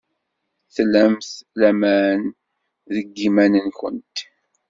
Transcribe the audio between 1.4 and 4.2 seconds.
laman deg yiman-nwent?